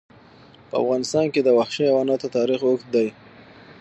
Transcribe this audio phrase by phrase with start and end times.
[0.69, 3.07] په افغانستان کې د وحشي حیواناتو تاریخ اوږد دی.